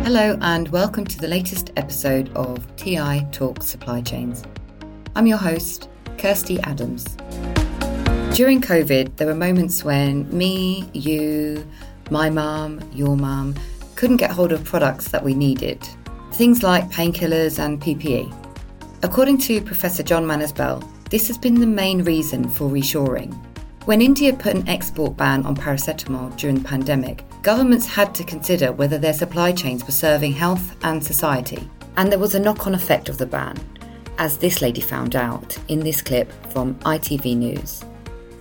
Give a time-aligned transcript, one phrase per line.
[0.02, 4.44] Hello, and welcome to the latest episode of TI Talk Supply Chains.
[5.14, 7.18] I'm your host, Kirsty Adams.
[8.34, 11.64] During COVID, there were moments when me, you,
[12.10, 13.54] my mum, your mum
[13.94, 15.80] couldn't get hold of products that we needed.
[16.32, 18.34] Things like painkillers and PPE.
[19.04, 23.32] According to Professor John Manners Bell, this has been the main reason for reshoring.
[23.84, 28.72] When India put an export ban on paracetamol during the pandemic, governments had to consider
[28.72, 31.70] whether their supply chains were serving health and society.
[31.96, 33.56] And there was a knock on effect of the ban,
[34.18, 37.84] as this lady found out in this clip from ITV News.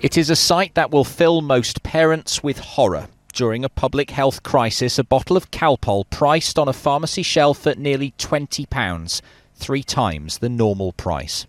[0.04, 3.08] It is a sight that will fill most parents with horror.
[3.32, 7.80] During a public health crisis, a bottle of Calpol priced on a pharmacy shelf at
[7.80, 9.22] nearly £20,
[9.56, 11.48] three times the normal price.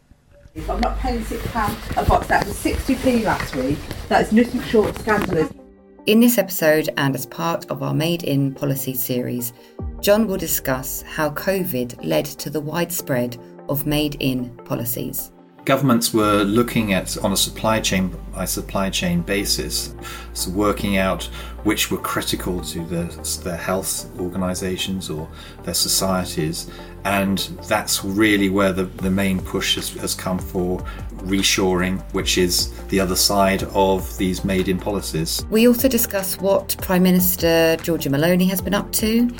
[0.55, 3.79] If I'm not paying £6 a box, that was 60p last week.
[4.09, 5.53] That is nothing short of scandalous.
[6.07, 9.53] In this episode, and as part of our Made in Policy series,
[10.01, 13.37] John will discuss how COVID led to the widespread
[13.69, 15.33] of made in policies
[15.65, 19.95] governments were looking at on a supply chain by supply chain basis,
[20.35, 21.25] so working out
[21.65, 23.05] which were critical to their,
[23.43, 25.29] their health organizations or
[25.63, 26.71] their societies.
[27.05, 30.81] And that's really where the, the main push has, has come for
[31.25, 35.45] reshoring, which is the other side of these made in policies.
[35.51, 39.31] We also discuss what Prime Minister Giorgia Meloni has been up to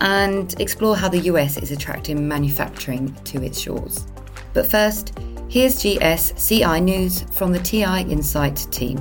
[0.00, 4.06] and explore how the US is attracting manufacturing to its shores.
[4.52, 5.18] But first,
[5.52, 8.96] Here's GSCI News from the TI Insight team.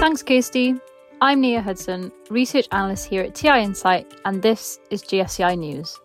[0.00, 0.74] Thanks, Kirsty.
[1.20, 5.96] I'm Nia Hudson, research analyst here at TI Insight, and this is GSCI News.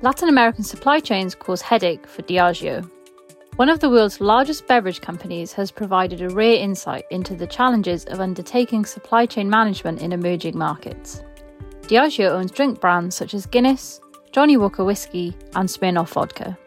[0.00, 2.90] Latin American supply chains cause headache for Diageo.
[3.56, 8.06] One of the world's largest beverage companies has provided a rare insight into the challenges
[8.06, 11.22] of undertaking supply chain management in emerging markets.
[11.88, 16.58] Diageo owns drink brands such as Guinness, Johnnie Walker Whiskey, and Smirnoff Vodka.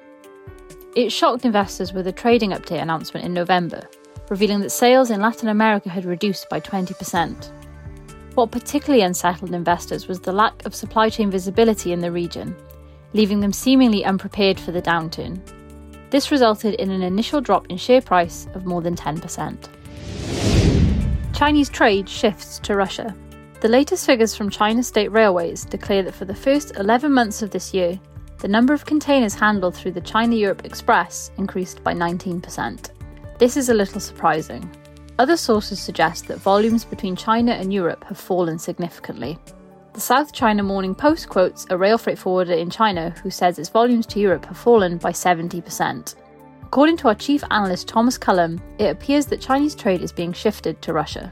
[0.95, 3.87] It shocked investors with a trading update announcement in November,
[4.31, 7.51] revealing that sales in Latin America had reduced by 20%.
[8.33, 12.55] What particularly unsettled investors was the lack of supply chain visibility in the region,
[13.13, 15.39] leaving them seemingly unprepared for the downturn.
[16.09, 19.69] This resulted in an initial drop in share price of more than 10%.
[21.35, 23.15] Chinese trade shifts to Russia.
[23.61, 27.51] The latest figures from China State Railways declare that for the first 11 months of
[27.51, 27.99] this year,
[28.39, 32.89] the number of containers handled through the China Europe Express increased by 19%.
[33.37, 34.67] This is a little surprising.
[35.19, 39.37] Other sources suggest that volumes between China and Europe have fallen significantly.
[39.93, 43.69] The South China Morning Post quotes a rail freight forwarder in China who says its
[43.69, 46.15] volumes to Europe have fallen by 70%.
[46.63, 50.81] According to our chief analyst Thomas Cullum, it appears that Chinese trade is being shifted
[50.81, 51.31] to Russia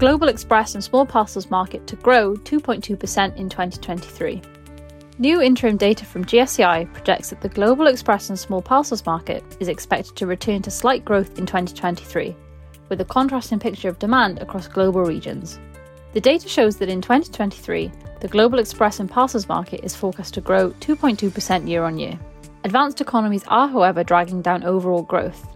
[0.00, 4.40] global express and small parcels market to grow 2.2% in 2023.
[5.18, 9.68] New interim data from GSCI projects that the global express and small parcels market is
[9.68, 12.34] expected to return to slight growth in 2023,
[12.88, 15.60] with a contrasting picture of demand across global regions.
[16.14, 20.40] The data shows that in 2023, the global express and parcels market is forecast to
[20.40, 22.18] grow 2.2% year on year.
[22.64, 25.46] Advanced economies are, however, dragging down overall growth.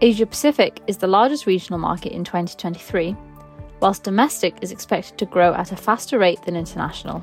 [0.00, 3.14] Asia Pacific is the largest regional market in 2023,
[3.80, 7.22] whilst domestic is expected to grow at a faster rate than international.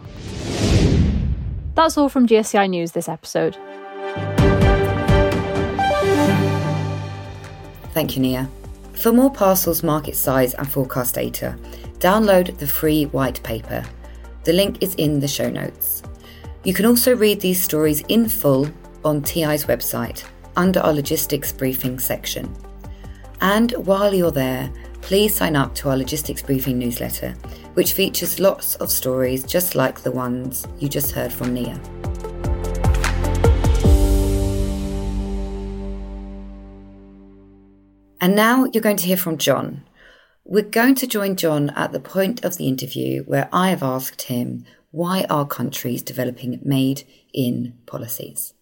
[1.75, 3.55] That's all from GSCI News this episode.
[7.93, 8.49] Thank you, Nia.
[8.93, 11.55] For more parcels market size and forecast data,
[11.99, 13.83] download the free white paper.
[14.43, 16.01] The link is in the show notes.
[16.63, 18.67] You can also read these stories in full
[19.05, 20.23] on TI's website
[20.55, 22.53] under our logistics briefing section.
[23.41, 24.71] And while you're there,
[25.01, 27.31] please sign up to our Logistics Briefing newsletter,
[27.73, 31.79] which features lots of stories just like the ones you just heard from Nia.
[38.19, 39.83] And now you're going to hear from John.
[40.43, 44.23] We're going to join John at the point of the interview where I have asked
[44.23, 47.03] him why our countries developing made
[47.33, 48.53] in policies.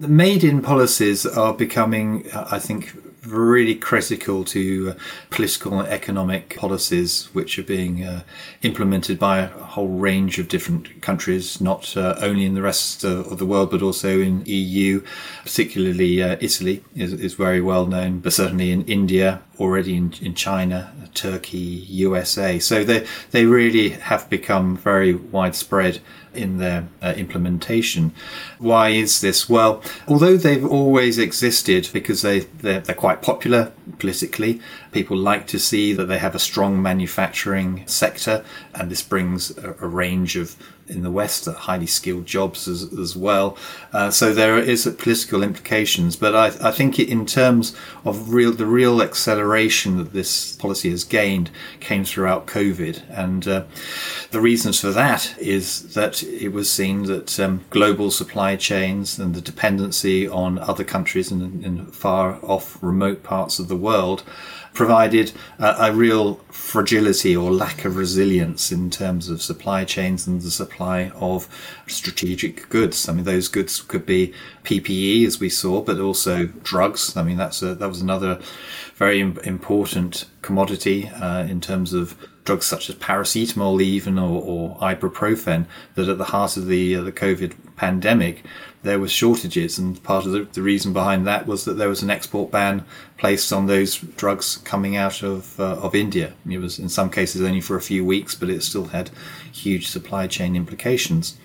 [0.00, 2.92] The made in policies are becoming, I think,
[3.24, 4.94] really critical to uh,
[5.30, 8.22] political and economic policies which are being uh,
[8.62, 13.38] implemented by a whole range of different countries, not uh, only in the rest of
[13.38, 15.00] the world but also in EU.
[15.44, 20.34] Particularly uh, Italy is, is, very well known, but certainly in India, already in, in
[20.34, 22.58] China, Turkey, USA.
[22.58, 26.00] So they they really have become very widespread
[26.34, 28.12] in their uh, implementation.
[28.58, 29.48] Why is this?
[29.48, 34.60] Well, although they've always existed because they they're, they're, quite popular politically,
[34.92, 38.44] people like to see that they have a strong manufacturing sector,
[38.74, 43.16] and this brings a, a range of in the West highly skilled jobs as, as
[43.16, 43.56] well.
[43.92, 48.66] Uh, so there is political implications, but I, I, think in terms of real the
[48.66, 51.50] real acceleration that this policy has gained
[51.80, 53.64] came throughout COVID, and uh,
[54.30, 59.34] the reasons for that is that it was seen that um, global supply chains and
[59.34, 64.22] the dependency on other countries in, in far off remote parts of the world
[64.74, 70.42] provided a, a, real fragility or lack of resilience in terms of supply chains and
[70.42, 71.48] the supply of
[71.86, 73.08] strategic goods.
[73.08, 74.34] I mean, those goods could be
[74.64, 77.16] PPE, as we saw, but also drugs.
[77.16, 78.40] I mean, that's a, that was another
[78.96, 85.66] very important commodity uh, in terms of drugs such as paracetamol, even or, or ibuprofen,
[85.94, 88.44] that at the heart of the uh, the COVID pandemic,
[88.82, 92.02] there was shortages, and part of the, the, reason behind that was that there was
[92.02, 92.84] an export ban
[93.16, 96.34] placed on those drugs coming out of uh, of India.
[96.48, 99.10] It was in some cases only for a few weeks, but it still had
[99.52, 101.38] huge supply chain implications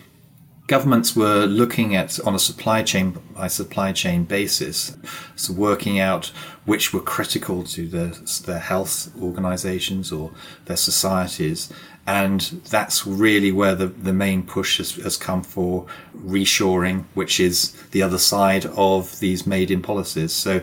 [0.69, 4.95] governments were looking at on a supply chain by supply chain basis,
[5.35, 6.27] so working out
[6.65, 8.11] which were critical to their,
[8.45, 10.31] their health organizations or
[10.65, 11.73] their societies.
[12.05, 17.73] And that's really where the, the main push has, has come for reshoring, which is
[17.91, 20.33] the other side of these made in policies.
[20.33, 20.61] So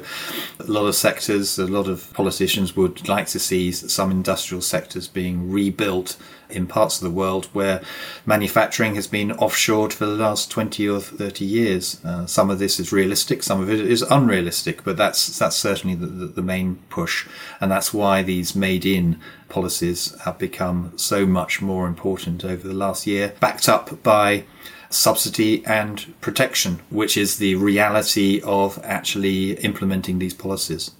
[0.60, 5.08] a lot of sectors, a lot of politicians would like to see some industrial sectors
[5.08, 6.16] being rebuilt
[6.50, 7.82] in parts of the world where
[8.24, 12.04] manufacturing has been offshored for the last 20 or 30 years.
[12.04, 15.96] Uh, some of this is realistic, some of it is unrealistic, but that's, that's certainly
[15.96, 17.26] the, the, the main push.
[17.60, 22.74] And that's why these made in policies have become so much more important over the
[22.74, 24.44] last year, backed up by
[24.90, 30.92] subsidy and protection, which is the reality of actually implementing these policies.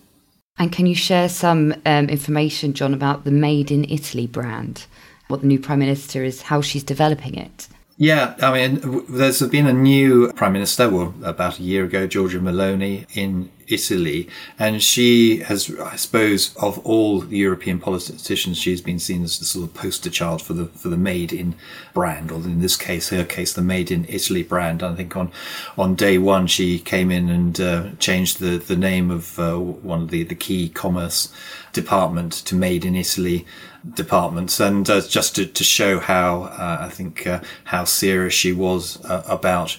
[0.58, 4.86] And can you share some um, information, John, about the Made in Italy brand?
[5.28, 7.68] What the new Prime Minister is, how she's developing it.
[7.98, 12.38] Yeah, I mean, there's been a new Prime Minister, well, about a year ago, Giorgia
[12.40, 14.28] Meloni in Italy.
[14.58, 19.64] And she has, I suppose, of all European politicians, she's been seen as the sort
[19.64, 21.54] of poster child for the for the made in
[21.94, 24.82] brand, or in this case, her case, the made in Italy brand.
[24.82, 25.32] I think on
[25.78, 30.02] on day one, she came in and uh, changed the the name of uh, one
[30.02, 31.32] of the the key commerce
[31.72, 33.46] department to made in Italy
[33.94, 38.52] departments and uh, just to, to show how uh, I think uh, how serious she
[38.52, 39.76] was uh, about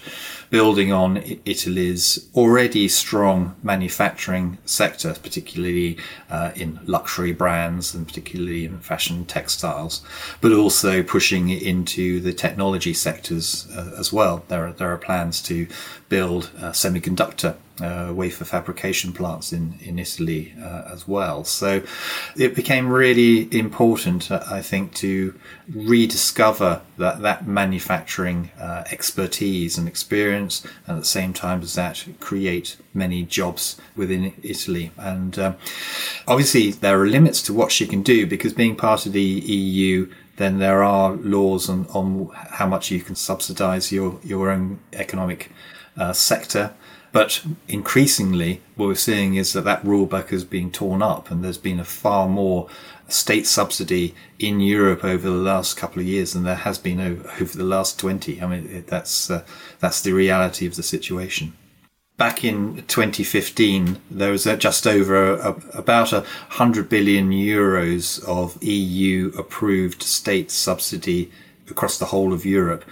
[0.50, 5.98] building on Italy's already strong manufacturing sector, particularly
[6.30, 10.02] uh, in luxury brands and particularly in fashion textiles,
[10.40, 14.44] but also pushing into the technology sectors uh, as well.
[14.48, 15.66] There are, there are plans to
[16.08, 21.44] build semiconductor uh, wafer fabrication plants in, in Italy uh, as well.
[21.44, 21.82] So
[22.36, 25.38] it became really important, uh, I think, to
[25.72, 32.04] rediscover that, that manufacturing uh, expertise and experience, and at the same time as that,
[32.20, 34.92] create many jobs within Italy.
[34.96, 35.56] And um,
[36.26, 40.10] obviously, there are limits to what she can do because being part of the EU,
[40.36, 45.50] then there are laws on, on how much you can subsidize your, your own economic
[45.96, 46.72] uh, sector.
[47.10, 51.58] But increasingly, what we're seeing is that that rulebook is being torn up, and there's
[51.58, 52.68] been a far more
[53.08, 57.44] state subsidy in Europe over the last couple of years than there has been over,
[57.44, 58.42] the last 20.
[58.42, 59.44] I mean, that's, uh,
[59.80, 61.54] that's the reality of the situation.
[62.18, 69.32] Back in 2015, there was just over a, about a hundred billion euros of EU
[69.38, 71.30] approved state subsidy
[71.70, 72.84] across the whole of Europe.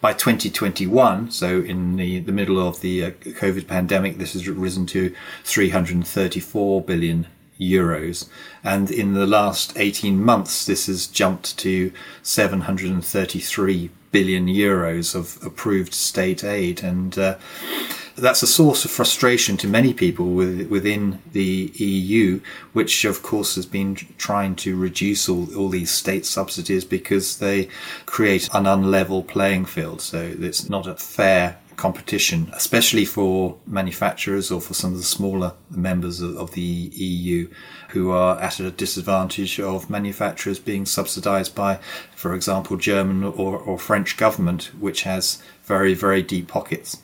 [0.00, 4.86] By 2021, so in the, the middle of the uh, COVID pandemic, this has risen
[4.86, 5.14] to
[5.44, 7.26] 334 billion
[7.60, 8.26] euros.
[8.64, 11.92] And in the last 18 months, this has jumped to
[12.22, 16.82] 733 billion euros of approved state aid.
[16.82, 17.36] And uh,
[18.16, 22.40] that's a source of frustration to many people with, within the EU,
[22.72, 27.68] which of course has been trying to reduce all, all these state subsidies because they
[28.06, 30.00] create an unlevel playing field.
[30.00, 35.54] So it's not a fair competition, especially for manufacturers or for some of the smaller
[35.70, 37.48] members of, of the EU
[37.88, 41.76] who are at a disadvantage of manufacturers being subsidized by,
[42.14, 46.98] for example, German or, or French government, which has very, very deep pockets.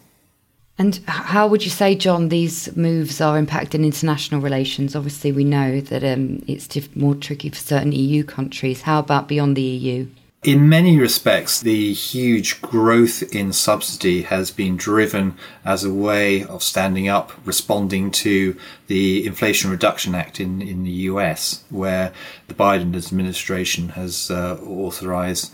[0.78, 4.94] And how would you say, John, these moves are impacting international relations?
[4.94, 8.82] Obviously, we know that um, it's more tricky for certain EU countries.
[8.82, 10.06] How about beyond the EU?
[10.42, 16.62] In many respects, the huge growth in subsidy has been driven as a way of
[16.62, 18.56] standing up, responding to
[18.86, 22.12] the Inflation Reduction Act in, in the US, where
[22.46, 25.52] the Biden administration has uh, authorized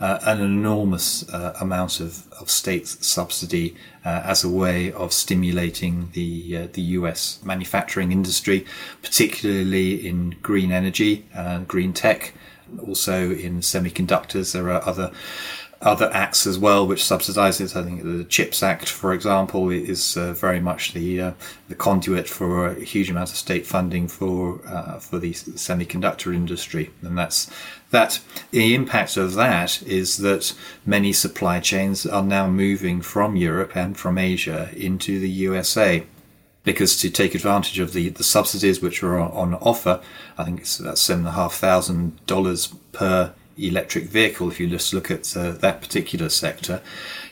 [0.00, 3.74] uh, an enormous uh, amount of, of state subsidy
[4.04, 8.64] uh, as a way of stimulating the uh, the US manufacturing industry,
[9.02, 12.34] particularly in green energy and green tech.
[12.86, 15.10] Also in semiconductors, there are other
[15.80, 17.76] other acts as well which subsidizes.
[17.76, 21.32] I think the Chips Act, for example, is uh, very much the uh,
[21.68, 26.90] the conduit for a huge amount of state funding for uh, for the semiconductor industry,
[27.02, 27.50] and that's
[27.90, 28.20] that.
[28.50, 30.54] The impact of that is that
[30.86, 36.06] many supply chains are now moving from Europe and from Asia into the USA
[36.64, 40.02] because to take advantage of the, the subsidies which are on offer,
[40.36, 44.68] I think it's about seven and a half thousand dollars per electric vehicle, if you
[44.68, 46.80] just look at uh, that particular sector,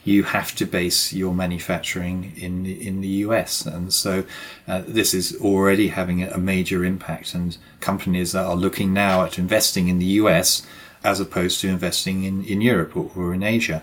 [0.04, 4.24] you have to base your manufacturing in the, in the US, and so
[4.68, 7.34] uh, this is already having a major impact.
[7.34, 10.66] And companies that are looking now at investing in the US
[11.06, 13.82] as opposed to investing in, in Europe or, in Asia.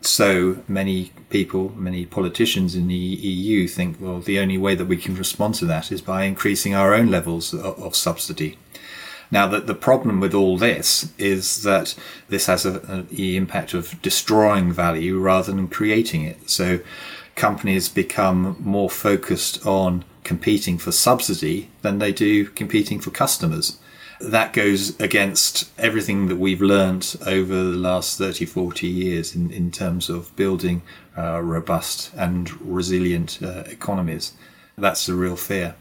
[0.00, 4.96] So many people, many politicians in the EU think, well, the only way that we
[4.96, 8.58] can respond to that is by increasing our own levels of, of subsidy.
[9.30, 11.94] Now, the, the problem with all this is that
[12.28, 16.48] this has the impact of destroying value rather than creating it.
[16.48, 16.80] So
[17.34, 23.78] companies become more focused on competing for subsidy than they do competing for customers.
[24.18, 29.70] That goes against everything that we've learned over the last 30, 40 years in, in
[29.70, 30.82] terms of building
[31.18, 34.32] uh, robust and resilient uh, economies.
[34.78, 35.74] That's the real fear.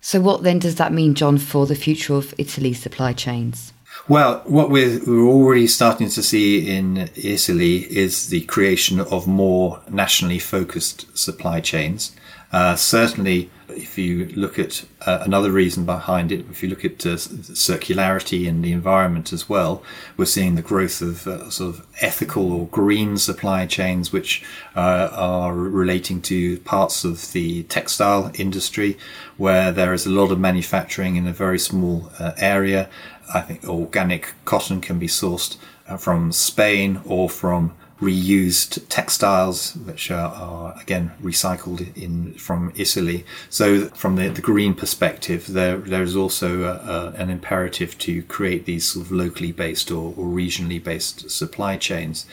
[0.00, 3.72] So, what then does that mean, John, for the future of Italy's supply chains?
[4.08, 9.80] Well, what we're, we're already starting to see in Italy is the creation of more
[9.90, 12.12] nationally focused supply chains.
[12.52, 17.06] Uh, certainly, if you look at uh, another reason behind it, if you look at
[17.06, 19.84] uh, circularity and the environment as well,
[20.16, 25.10] we're seeing the growth of uh, sort of ethical or green supply chains, which uh,
[25.12, 28.98] are relating to parts of the textile industry,
[29.36, 32.88] where there is a lot of manufacturing in a very small area.
[33.32, 35.56] I think organic cotton can be sourced
[35.98, 43.24] from Spain or from reused textiles, which are, are, again recycled in from Italy.
[43.50, 48.22] So, from the, the green perspective, there there is also a, a, an imperative to
[48.22, 52.26] create these sort of locally based or, or regionally based supply chains,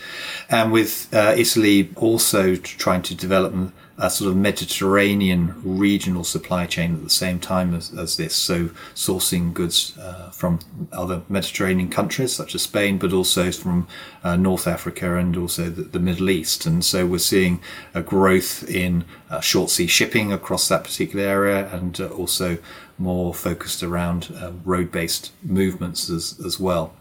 [0.49, 3.53] and with uh, Italy also trying to develop
[3.99, 8.35] a sort of Mediterranean regional supply chain at the same time as, as this.
[8.35, 10.59] So sourcing goods uh, from
[10.91, 13.87] other Mediterranean countries such as Spain, but also from
[14.23, 16.65] uh, North Africa and also the, the, Middle East.
[16.65, 17.59] And so we're seeing
[17.93, 22.57] a growth in uh, short sea shipping across that particular area and uh, also
[22.97, 26.93] more focused around uh, road-based movements as, as well.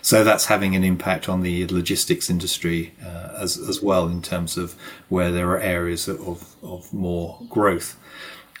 [0.00, 4.56] So that's having an impact on the logistics industry uh, as, as well in terms
[4.56, 4.74] of
[5.08, 7.96] where there are areas of, of more growth.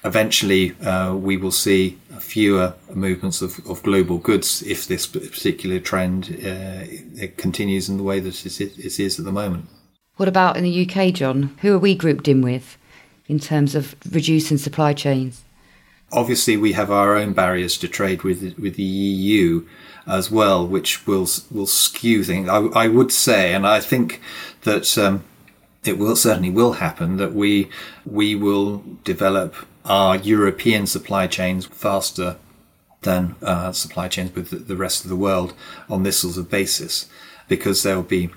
[0.04, 6.38] Eventually, uh, we will see fewer movements of, of global goods if this particular trend
[6.44, 6.84] uh,
[7.36, 9.66] continues in the way that it, it is at the moment.
[10.16, 11.56] What about in the UK, John?
[11.62, 12.76] Who are we grouped in with
[13.26, 15.44] in terms of reducing supply chains?
[16.12, 19.66] obviously we have our own barriers to trade with with the EU
[20.06, 22.48] as well, which will will skew things.
[22.48, 24.20] I, I would say, and I think
[24.62, 25.24] that um,
[25.84, 27.70] it will certainly will happen that we
[28.04, 32.36] we will develop our European supply chains faster
[33.02, 35.54] than uh, supply chains with the rest of the world
[35.88, 37.08] on this sort of basis,
[37.48, 38.30] because there will be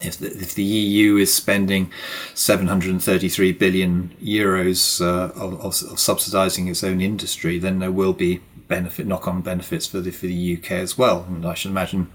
[0.00, 1.90] if the, if the EU is spending
[2.34, 8.40] 733 billion euros uh, of, of, of, subsidising its own industry, then there will be
[8.68, 11.24] benefit knock-on benefits for the for the UK as well.
[11.28, 12.12] And I should imagine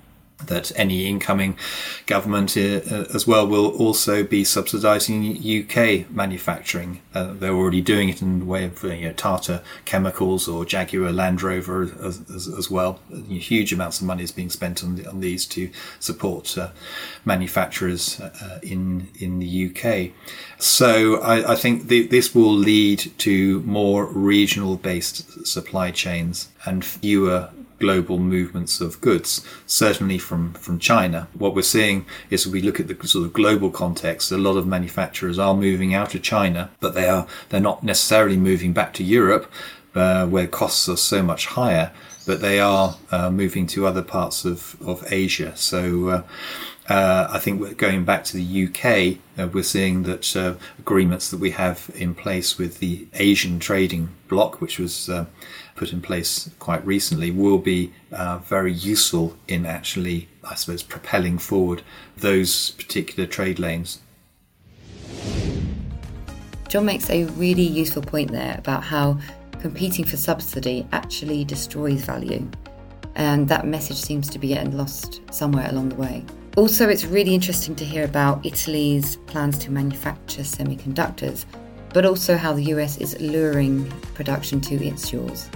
[0.47, 1.57] that any incoming
[2.05, 2.81] government uh,
[3.13, 7.01] as well will also be subsidising UK manufacturing.
[7.13, 11.11] Uh, they're already doing it in the way of you know, Tata Chemicals or Jaguar
[11.11, 12.99] Land Rover as, as, as well.
[13.29, 16.69] Huge amounts of money is being spent on, the, on these to support uh,
[17.25, 20.11] manufacturers uh, in in the UK.
[20.57, 26.83] So I, I think the, this will lead to more regional based supply chains and
[26.83, 27.49] fewer
[27.79, 31.27] global movements of goods, certainly from, from China.
[31.33, 34.67] What we're seeing is we look at the sort of global context, a lot of
[34.67, 39.03] manufacturers are moving out of China, but they are, they're not necessarily moving back to
[39.03, 39.51] Europe,
[39.95, 41.91] uh, where costs are so much higher,
[42.25, 45.55] but they are uh, moving to other parts of, of Asia.
[45.55, 46.23] So, uh,
[46.89, 51.39] uh, I think going back to the UK, uh, we're seeing that uh, agreements that
[51.39, 55.09] we have in place with the Asian trading bloc, which was
[55.75, 57.93] put in place quite recently, will be
[58.43, 61.83] very useful in actually, I suppose, propelling forward
[62.17, 63.99] those particular trade lanes.
[66.67, 69.19] John makes a really useful point there about how
[69.63, 72.45] competing for subsidy actually destroys value.
[73.15, 76.25] And that message seems to be getting lost somewhere along the way.
[76.57, 81.45] Also, it's really interesting to hear about Italy's plans to manufacture semiconductors,
[81.93, 85.49] but also how the US is luring production to its shores.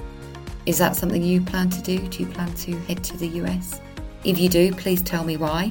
[0.65, 1.99] Is that something you plan to do?
[2.07, 3.81] Do you plan to head to the US?
[4.23, 5.69] If you do, please tell me why.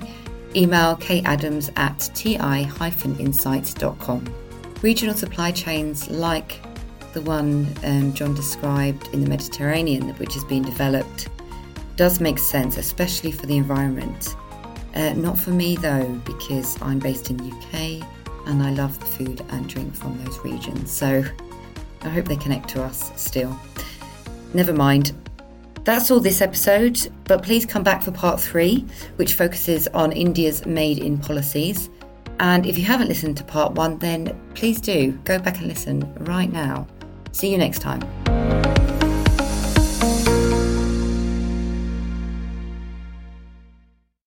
[0.54, 4.34] Email kadams at ti-insights.com.
[4.82, 6.65] Regional supply chains like
[7.16, 11.30] the one um, John described in the Mediterranean, which has been developed,
[11.96, 14.36] does make sense, especially for the environment.
[14.94, 18.06] Uh, not for me though, because I'm based in UK
[18.46, 20.90] and I love the food and drink from those regions.
[20.90, 21.24] So
[22.02, 23.58] I hope they connect to us still.
[24.52, 25.12] Never mind.
[25.84, 28.84] That's all this episode, but please come back for part three,
[29.16, 31.88] which focuses on India's made in policies.
[32.40, 36.12] And if you haven't listened to part one, then please do go back and listen
[36.26, 36.86] right now.
[37.36, 38.00] See you next time.